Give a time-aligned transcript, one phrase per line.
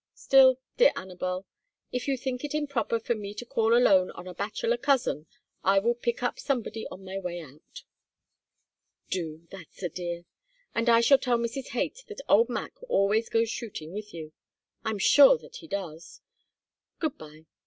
[0.15, 1.45] Still, dear Anabel,
[1.91, 5.27] if you think it improper for me to call alone on a bachelor cousin,
[5.63, 7.83] I will pick up somebody on my way out."
[9.11, 10.25] "Do, that's a dear.
[10.73, 11.67] And I shall tell Mrs.
[11.73, 14.33] Haight that old Mac always goes shooting with you.
[14.83, 16.21] I am sure that he does.
[16.97, 17.45] Good bye.